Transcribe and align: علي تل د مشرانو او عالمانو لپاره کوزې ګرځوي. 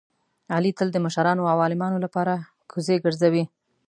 علي 0.55 0.71
تل 0.77 0.87
د 0.93 0.97
مشرانو 1.05 1.49
او 1.51 1.57
عالمانو 1.65 2.03
لپاره 2.05 2.33
کوزې 2.71 2.95
ګرځوي. 3.05 3.43